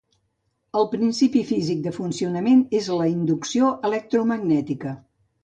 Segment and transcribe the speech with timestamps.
[0.79, 4.97] El principi físic de funcionament és la inducció electromagnètica.